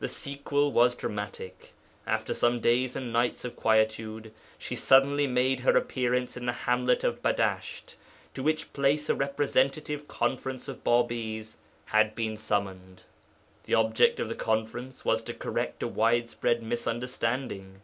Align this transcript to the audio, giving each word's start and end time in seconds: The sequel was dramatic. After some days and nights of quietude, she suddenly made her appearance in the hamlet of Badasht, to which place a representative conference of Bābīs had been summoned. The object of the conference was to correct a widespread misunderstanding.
The 0.00 0.08
sequel 0.08 0.70
was 0.70 0.94
dramatic. 0.94 1.72
After 2.06 2.34
some 2.34 2.60
days 2.60 2.94
and 2.94 3.10
nights 3.10 3.42
of 3.42 3.56
quietude, 3.56 4.34
she 4.58 4.76
suddenly 4.76 5.26
made 5.26 5.60
her 5.60 5.74
appearance 5.78 6.36
in 6.36 6.44
the 6.44 6.52
hamlet 6.68 7.02
of 7.04 7.22
Badasht, 7.22 7.96
to 8.34 8.42
which 8.42 8.74
place 8.74 9.08
a 9.08 9.14
representative 9.14 10.06
conference 10.08 10.68
of 10.68 10.84
Bābīs 10.84 11.56
had 11.86 12.14
been 12.14 12.36
summoned. 12.36 13.04
The 13.64 13.76
object 13.76 14.20
of 14.20 14.28
the 14.28 14.34
conference 14.34 15.06
was 15.06 15.22
to 15.22 15.32
correct 15.32 15.82
a 15.82 15.88
widespread 15.88 16.62
misunderstanding. 16.62 17.80